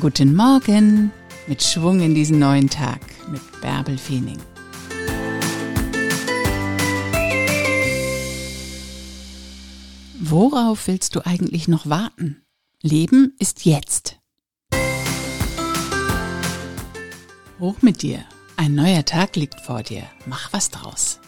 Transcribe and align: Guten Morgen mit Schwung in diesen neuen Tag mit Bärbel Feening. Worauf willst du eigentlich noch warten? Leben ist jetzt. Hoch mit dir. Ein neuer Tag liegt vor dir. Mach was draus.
Guten 0.00 0.34
Morgen 0.34 1.12
mit 1.46 1.62
Schwung 1.62 2.00
in 2.00 2.14
diesen 2.14 2.38
neuen 2.38 2.70
Tag 2.70 3.00
mit 3.30 3.42
Bärbel 3.60 3.98
Feening. 3.98 4.38
Worauf 10.18 10.86
willst 10.86 11.14
du 11.14 11.26
eigentlich 11.26 11.68
noch 11.68 11.86
warten? 11.90 12.42
Leben 12.80 13.34
ist 13.38 13.66
jetzt. 13.66 14.18
Hoch 17.60 17.76
mit 17.82 18.00
dir. 18.00 18.24
Ein 18.56 18.74
neuer 18.74 19.04
Tag 19.04 19.36
liegt 19.36 19.60
vor 19.60 19.82
dir. 19.82 20.04
Mach 20.24 20.54
was 20.54 20.70
draus. 20.70 21.20